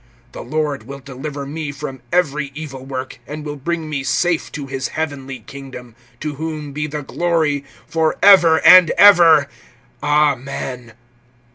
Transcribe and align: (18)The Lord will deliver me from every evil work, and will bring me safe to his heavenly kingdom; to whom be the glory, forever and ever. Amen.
(18)The 0.33 0.49
Lord 0.51 0.83
will 0.87 0.97
deliver 0.97 1.45
me 1.45 1.71
from 1.71 2.01
every 2.11 2.51
evil 2.55 2.83
work, 2.83 3.19
and 3.27 3.45
will 3.45 3.55
bring 3.55 3.87
me 3.87 4.03
safe 4.03 4.51
to 4.53 4.65
his 4.65 4.87
heavenly 4.87 5.41
kingdom; 5.41 5.93
to 6.19 6.37
whom 6.37 6.71
be 6.73 6.87
the 6.87 7.03
glory, 7.03 7.63
forever 7.85 8.57
and 8.65 8.89
ever. 8.97 9.47
Amen. 10.01 10.93